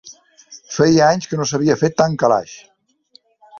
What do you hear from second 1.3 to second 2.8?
que no s'havia fet tan calaix